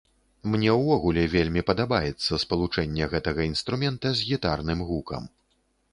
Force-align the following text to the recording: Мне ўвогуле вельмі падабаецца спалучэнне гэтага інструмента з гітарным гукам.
Мне 0.53 0.69
ўвогуле 0.77 1.25
вельмі 1.33 1.61
падабаецца 1.67 2.41
спалучэнне 2.45 3.11
гэтага 3.13 3.41
інструмента 3.53 4.07
з 4.19 4.29
гітарным 4.31 4.79
гукам. 4.89 5.23